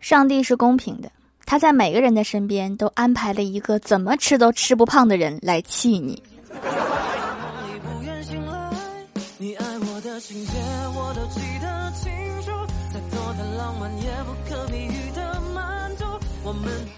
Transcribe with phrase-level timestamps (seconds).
[0.00, 1.10] 上帝是公平的，
[1.44, 6.20] 他在每个人的身边都安排了一个怎么吃都吃不胖的人来气你。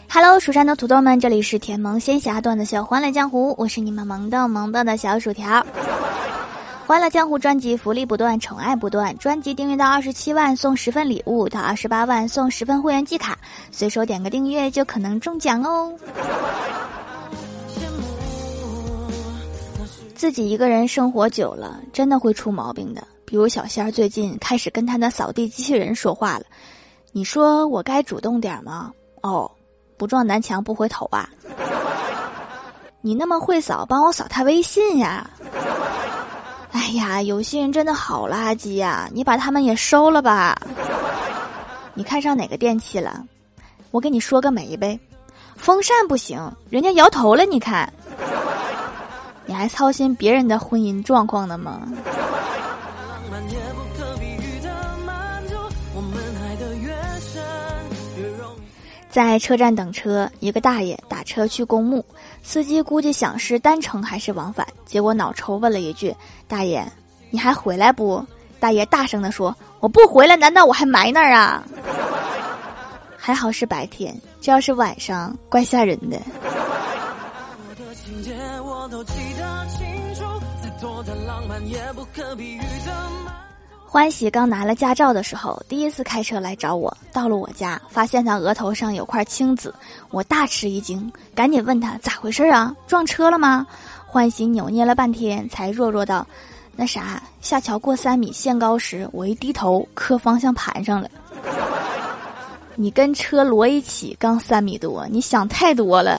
[0.08, 5.66] Hello，蜀山的土豆们，这里是甜萌仙侠段的小欢乐江湖，我是你们萌豆萌到的小薯条。
[6.86, 9.16] 欢乐江湖专辑福利不断，宠爱不断。
[9.18, 13.38] 专辑订阅到二十七万送十份礼物，到二十八万送十份会员季卡，
[13.70, 15.96] 随手点个订阅就可能中奖哦。
[20.14, 23.02] 自己一个人生活久了，真的会出毛病的。
[23.24, 26.44] 比如小仙儿最近开始跟他的扫地机器人说话了，
[27.12, 28.92] 你说我该主动点吗？
[29.22, 29.50] 哦。
[29.98, 31.28] 不撞南墙不回头啊！
[33.02, 35.30] 你那么会扫，帮我扫他微信呀！
[36.72, 39.08] 哎呀，有些人真的好垃圾呀！
[39.12, 40.58] 你把他们也收了吧。
[41.94, 43.22] 你看上哪个电器了？
[43.90, 44.98] 我给你说个媒呗。
[45.54, 47.44] 风扇不行，人家摇头了。
[47.44, 47.92] 你看，
[49.44, 51.82] 你还操心别人的婚姻状况呢吗？
[59.12, 62.02] 在车站等车，一个大爷打车去公墓，
[62.42, 66.16] 司机估计想是单程还是往返，结果脑抽问了一句
[66.48, 66.82] ：“大爷，
[67.28, 68.26] 你还回来不？”
[68.58, 71.62] 大爷大声地说：“我不回来，难道我还埋那儿啊？”
[73.18, 76.18] 还好是白天，这要是晚上，怪吓人的。
[83.92, 86.96] 欢喜刚拿了驾照的时候，第一次开车来找我。
[87.12, 89.74] 到了我家，发现他额头上有块青紫，
[90.08, 92.74] 我大吃一惊，赶紧问他咋回事啊？
[92.86, 93.66] 撞车了吗？
[94.06, 96.26] 欢喜扭捏了半天，才弱弱道
[96.74, 101.10] ：“那啥，下桥过三米限高时，我一低头磕方向盘上了。
[102.76, 106.18] 你跟车摞一起，刚三米多，你想太多了。”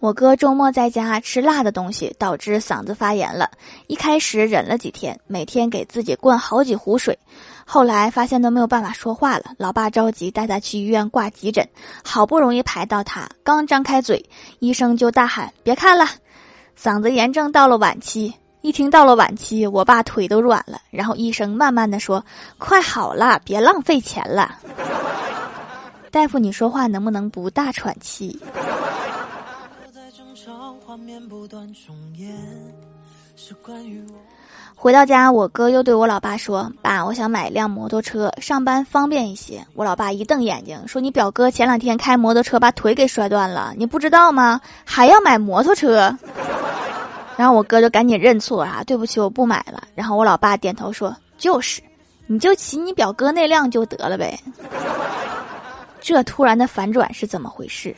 [0.00, 3.50] 我哥周末在家吃辣的东西，导致嗓子发炎了。
[3.88, 7.18] 一开始忍了几天，每天给自己灌好几壶水，
[7.64, 9.46] 后来发现都没有办法说话了。
[9.56, 11.68] 老爸着急带他去医院挂急诊，
[12.04, 14.24] 好不容易排到他，刚张开嘴，
[14.60, 16.06] 医生就大喊：“别看了，
[16.80, 18.32] 嗓子炎症到了晚期。”
[18.62, 20.80] 一听到了晚期，我爸腿都软了。
[20.90, 22.24] 然后医生慢慢的说
[22.58, 24.58] ：“快好了，别浪费钱了。
[26.10, 28.40] ”大夫，你说话能不能不大喘气？
[31.08, 32.36] 面不断重演，
[33.34, 34.14] 是关于我
[34.74, 44.60] 回到家，我哥又对我老爸说：“爸，我想买一辆摩托车，上班方便一些。”我老爸一瞪眼睛，说：“你表哥前两天开摩托车把腿给摔断了，你不知道吗？
[44.84, 46.14] 还要买摩托车？”
[47.38, 49.82] 然后我哥就赶紧认错啊，对不起，我不买了。
[49.94, 51.80] 然后我老爸点头说：“就是，
[52.26, 54.38] 你就骑你表哥那辆就得了呗。
[56.02, 57.96] ”这突然的反转是怎么回事？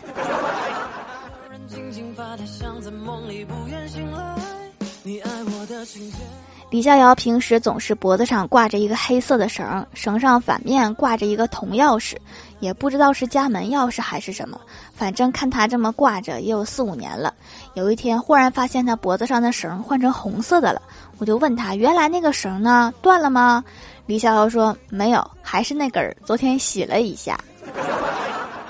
[6.70, 12.16] 李逍遥平时总是脖子上挂着一个黑色的绳，绳上反面挂着一个铜钥匙，
[12.60, 14.60] 也不知道是家门钥匙还是什么。
[14.94, 17.34] 反正看他这么挂着也有四五年了。
[17.74, 20.80] 有一天忽然发现他脖子上的绳换成红色的了，
[21.18, 22.94] 我就问他：“原来那个绳呢？
[23.02, 23.64] 断了吗？”
[24.06, 27.38] 李逍遥说：“没有，还是那根儿，昨天洗了一下。”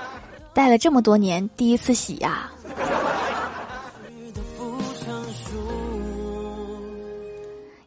[0.53, 2.49] 戴了这么多年，第一次洗呀。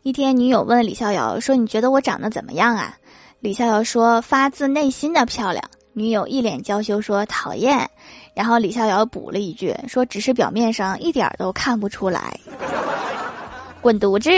[0.05, 2.95] 一天，女友问李逍遥说：“你觉得我长得怎么样啊？”
[3.41, 7.89] 李逍遥说：“发自内心的漂亮。”女友一脸娇羞说：“讨厌。”
[8.37, 12.39] 然后李逍遥补了一句说：“只是表面上一点都看不出来。”
[13.81, 14.29] 滚犊子！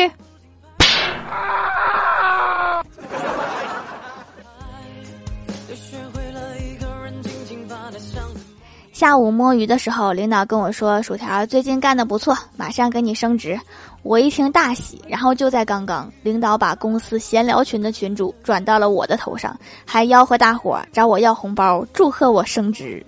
[8.96, 13.60] 下午摸鱼的时候，领导跟我说：“薯条最近干的不错，马上给你升职。”
[14.02, 19.54] 我一听大喜，然后就在刚刚，领导把公司闲聊群的群主转到了我的头上，
[19.84, 23.04] 还吆喝大伙找我要红包，祝贺我升职。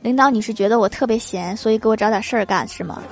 [0.00, 3.02] 领导，你是觉得我特别闲，所以给我找点事儿干是吗？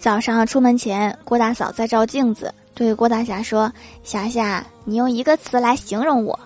[0.00, 2.52] 早上出门前，郭大嫂在照镜子。
[2.76, 3.72] 对郭大侠说
[4.04, 6.38] ：“霞霞，你用一个词来形容我。”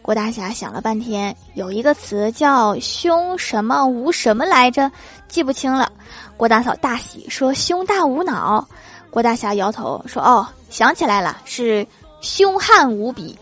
[0.00, 4.90] 郭大侠想了半天，有一个词叫“胸什么无什么来着”，
[5.28, 5.92] 记不清了。
[6.38, 8.66] 郭大嫂大喜说：“胸大无脑。”
[9.10, 11.86] 郭大侠摇头说：“哦，想起来了，是
[12.22, 13.38] 凶悍无比。”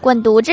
[0.00, 0.52] 滚犊子！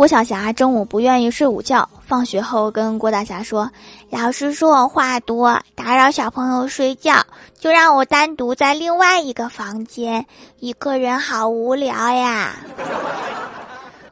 [0.00, 3.70] 郭晓霞中午不愿意睡午觉，放学后跟郭大侠说
[4.08, 7.22] ：“老师说我话多，打扰小朋友睡觉，
[7.58, 10.24] 就让我单独在另外一个房间，
[10.58, 12.56] 一个人好无聊呀。”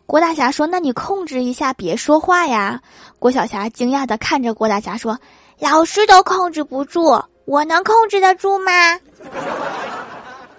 [0.04, 2.82] 郭大侠说：“那你控制一下，别说话呀。”
[3.18, 5.18] 郭晓霞惊讶的看着郭大侠说
[5.58, 8.70] ：“老师都控制不住，我能控制得住吗？”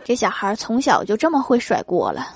[0.03, 2.29] 这小孩从小就这么会甩锅了。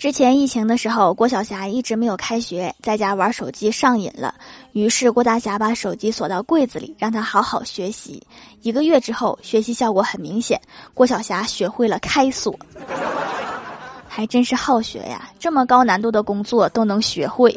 [0.00, 4.34] 之前疫情的时候，郭晓霞一直没有开学，在家玩手机上瘾了。
[4.72, 8.22] 于是郭大侠把手机锁到柜子里，让他好好学习。
[8.62, 10.58] 一个月之后，学习效果很明显，
[10.94, 12.58] 郭晓霞学会了开锁，
[14.08, 15.30] 还真是好学呀！
[15.38, 17.54] 这么高难度的工作都能学会。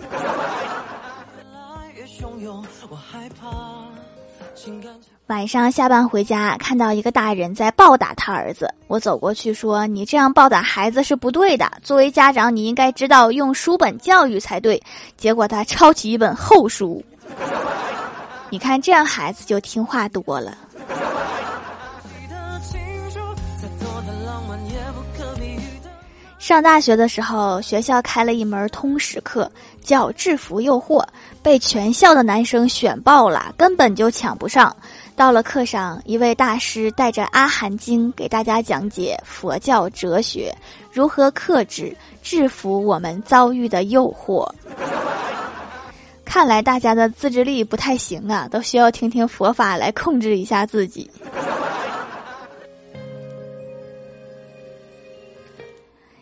[5.27, 14.81] 晚上下班回家，看到一个大人在暴打他儿子，我走过去说：“你这样暴打孩子是不对的，作为家长，你应该知道用书本教育才对。”
[15.15, 17.01] 结果他抄起一本厚书，
[18.51, 20.57] 你看这样孩子就听话多了。
[26.37, 29.49] 上大学的时候，学校开了一门通识课，
[29.81, 31.01] 叫《制服诱惑》，
[31.41, 34.75] 被全校的男生选爆了，根本就抢不上。
[35.15, 40.53] 到了课上，一位大师带着《阿含经》给大家讲解佛教哲学，
[40.91, 44.49] 如何克制、制服我们遭遇的诱惑。
[46.25, 51.09] 看来大家的自制力不太行啊，都需要听听佛法来控制一下自己。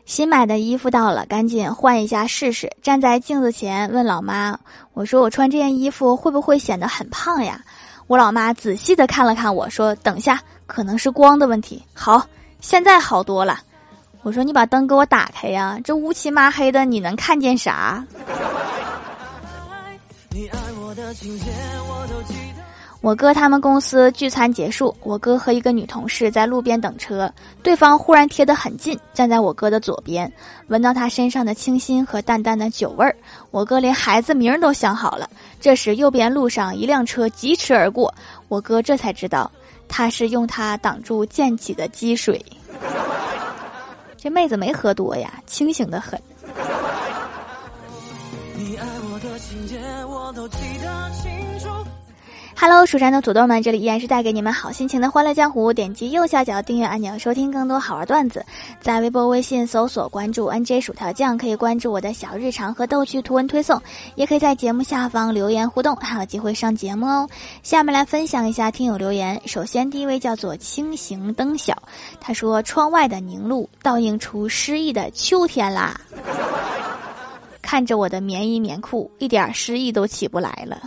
[0.05, 2.69] 新买的衣服到了，赶紧换一下试试。
[2.81, 4.59] 站在镜子前问老妈
[4.91, 7.63] ：“我说我穿这件衣服会不会显得很胖呀？”
[8.11, 10.37] 我老妈仔细的看了看我说：“等下，
[10.67, 12.21] 可能是光的问题。”好，
[12.59, 13.61] 现在好多了。
[14.21, 18.05] 我说：“你把灯给我打开呀，这乌漆麻黑的，你能看见啥？”
[20.29, 21.45] 你爱我的情节，
[21.87, 22.60] 我都记得
[23.01, 27.31] 我哥他们公司聚餐结束，我哥和一个女同事在路边等车，
[27.63, 30.31] 对方忽然贴得很近，站在我哥的左边，
[30.68, 33.15] 闻到他身上的清新和淡淡的酒味儿。
[33.50, 35.27] 我哥连孩子名都想好了。
[35.59, 38.13] 这时，右边路上一辆车疾驰而过，
[38.50, 39.51] 我哥这才知道，
[39.88, 42.39] 他是用它挡住溅起的积水。
[44.15, 46.21] 这妹子没喝多呀，清醒的很。
[48.56, 51.20] 你爱我的情节，我都记得。
[52.63, 55.73] Hello，蜀山的土豆们，这里依然是带给你们好心情的欢乐江湖。
[55.73, 58.45] 点击右下角订阅按钮，收听更多好玩段子。
[58.79, 63.81] 在微博、微信搜索关注 NJ 薯条酱，可以关注我的小日常和逗趣图文推送，
[64.13, 67.27] 也可以在节目下方留言互动，还有机会上节目哦。
[67.63, 69.41] 下面来分享一下听友留言。
[69.47, 71.75] 首先，第一位叫做轻行灯晓，
[72.19, 75.99] 他说：“窗外的凝露倒映出诗意的秋天啦。
[77.59, 80.79] ”看着我的棉衣棉裤，一点诗意都起不来了。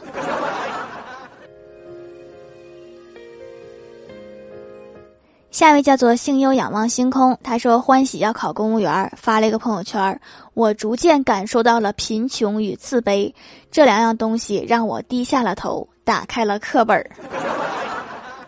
[5.54, 10.20] 下一位叫做幸优仰望星空，他说欢喜要考公务员，发了一个朋友圈
[10.52, 13.32] 我逐渐感受到了贫穷与自卑
[13.70, 17.08] 这两样东西，让我低下了头，打开了课本儿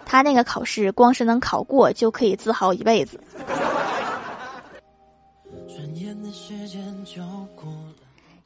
[0.04, 3.20] 他那个考试光是能考过就可以自豪一辈子。
[5.68, 7.22] 转眼的时间就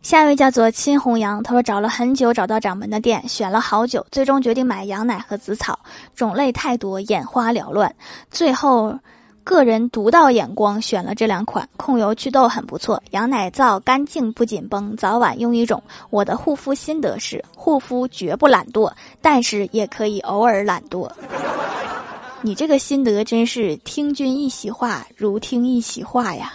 [0.02, 5.78] 下一位叫做亲红羊，他说找了很久找到掌门的店，选了好久，最终决定买羊奶和紫草，
[6.16, 7.95] 种类太多，眼花缭乱，
[8.30, 8.99] 最后
[9.45, 15.83] 个人独到眼光选了这两款，控油祛痘很不错，羊奶皂干净不紧绷，早晚用一种。
[16.09, 18.90] 我的护肤心得是，护肤绝不懒惰，
[19.21, 21.11] 但是也可以偶尔懒惰。
[22.40, 26.54] 你这个心得真是听君一席话，如听一席话呀。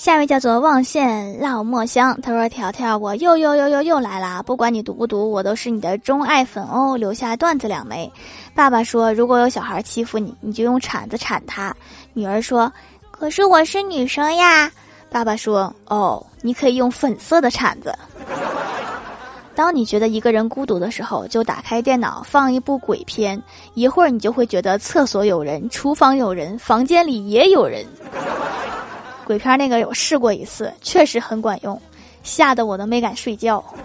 [0.00, 4.42] 下一位叫做望线烙墨香，他说：“条条，我又又又又又来啦！
[4.42, 6.96] 不管你读不读，我都是你的钟爱粉哦。
[6.96, 8.10] 留下段子两枚。”
[8.56, 11.76] 爸爸说：“如果有小孩欺负你，你就用铲子铲他。”
[12.14, 12.72] 女儿说
[13.12, 14.72] ：“可是我是女生呀。”
[15.12, 17.94] 爸爸说：“哦，你可以用粉色的铲子。”
[19.54, 23.38] 当你觉得一个人孤独的时候，就打开电脑放一部鬼片，
[23.74, 27.84] 一会儿你就会觉得厕所有人，厨房有人，房间里也有人。
[29.30, 31.80] 鬼片那个有试过一次，确实很管用，
[32.24, 33.64] 吓得我都没敢睡觉。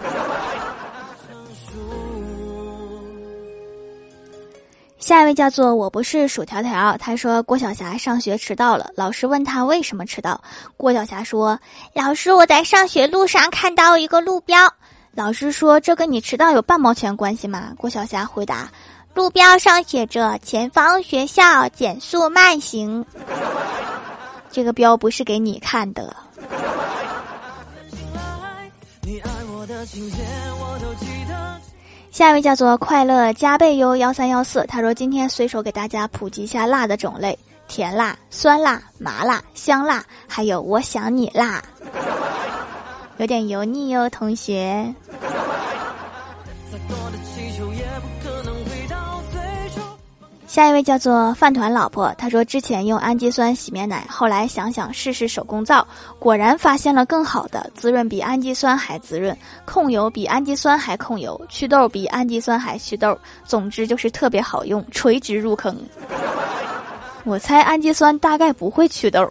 [4.98, 10.42] 下一位叫做我不是薯条条，他说郭晓霞上学迟到了，老师问他为什么迟到，
[10.76, 11.56] 郭晓霞说
[11.94, 14.58] ：“老师，我在上学路上看到一个路标。”
[15.14, 17.72] 老师说这跟你迟到有半毛钱关系吗？
[17.78, 18.68] 郭晓霞回答：
[19.14, 23.06] 路标上写着前方学校，减速慢行。
[24.56, 26.16] 这个标不是给你看的。
[32.10, 41.62] 下一位叫做快乐加倍哟幺三幺四，他说今天随手给大家普及一下辣的种类：甜辣、酸辣、麻辣、香辣，还有我想你辣，
[43.18, 44.90] 有点油腻哟，同学。
[50.56, 55.86] 下一位叫做饭团老婆，她说之前用氨基酸洗面奶，后来想想试试手工皂，
[56.18, 59.36] 果然发现了更好的，滋润比氨基酸还滋润，
[59.66, 65.76] 控油比氨基酸还控油，祛痘比氨基酸还祛痘，总之就是特别好用，垂直入坑。
[67.24, 69.30] 我猜氨基酸大概不会祛痘。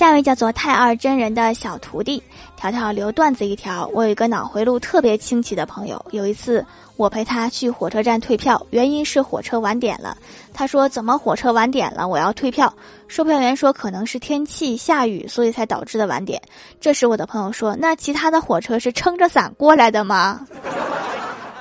[0.00, 2.22] 下一位叫做太二真人的小徒弟。
[2.56, 6.02] 条条留段子一条，我有一个脑回路特别清奇的朋友。
[6.10, 6.64] 有一次，
[6.96, 10.16] 我陪他去火车站退票，原因是火车晚点了。
[10.54, 12.08] 他说：“怎么火车晚点了？
[12.08, 12.72] 我要退票。”
[13.08, 16.40] 售票员说：“可能是天气下雨，所以才导致的晚点。”
[16.80, 20.46] 这时，我的朋友说：“那其他的火车是撑着伞过来的吗？”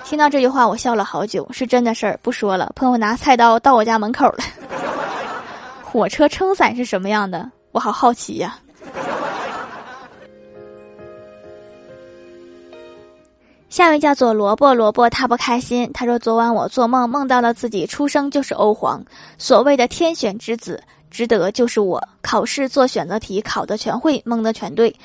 [0.07, 1.45] 听到这句话，我笑了好久。
[1.51, 2.71] 是真的事儿，不说了。
[2.73, 4.37] 朋友拿菜刀到我家门口了。
[5.83, 7.51] 火车撑伞是什么样的？
[7.71, 8.59] 我好好奇呀。
[13.69, 15.89] 下一位叫做萝卜萝卜，他不开心。
[15.93, 19.05] 他说：“昨晚我做梦，梦到了自己出生就是欧皇，
[19.37, 22.01] 所谓的天选之子，值得就是我。
[22.21, 24.95] 考试做选择题考的全会，蒙的全对。”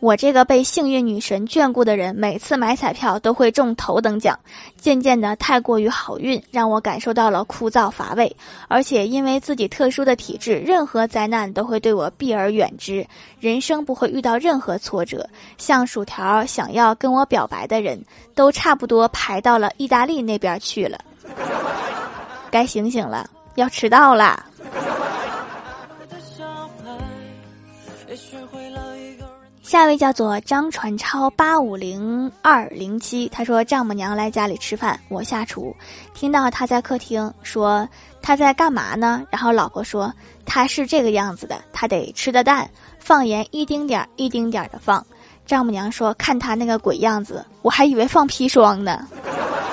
[0.00, 4.36] 我这个被幸运女神眷顾的人，每次买彩票都会中头等奖。
[4.76, 8.34] 渐渐的，太过于好运，让我感受到了枯燥乏味。
[8.66, 13.06] 而且，因为自己特殊的体质，任何灾难都会对我避而远之，
[13.38, 15.24] 人生不会遇到任何挫折。
[15.56, 18.04] 像薯条想要跟我表白的人，
[18.34, 20.98] 都差不多排到了意大利那边去了。
[22.50, 24.44] 该醒醒了，要迟到啦。
[29.72, 35.74] 下一位叫做张传超八五零二零七，他说丈母娘来家里吃饭，我下厨，
[36.12, 37.88] 听到他在客厅说
[38.20, 39.22] 他在干嘛呢？
[39.30, 40.12] 然后老婆说
[40.44, 45.02] 他是这个样子的，他得吃的淡，放盐一丁点儿一丁点儿的放。
[45.46, 49.08] 丈母娘说看他那个鬼样子，我还以为放砒霜呢，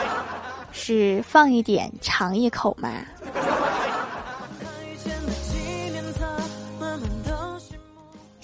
[0.72, 2.89] 是放一点尝一口吗？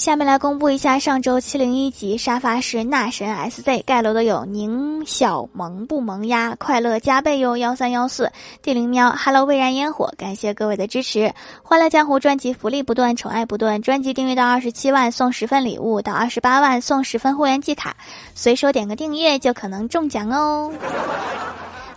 [0.05, 8.31] 下面来公布一下上周七零一集沙发是纳神 SZ 盖楼的有宁小萌不萌呀，快乐加倍哟幺三幺四
[8.61, 11.33] 地灵喵，Hello 蔚然烟火，感谢各位的支持，
[11.63, 17.97] 欢乐江湖专辑福利不断，宠爱不断，专辑订阅到二十七万送十份礼物，到二十八万送十份会员季卡，
[18.35, 20.71] 随手点个订阅就可能中奖哦。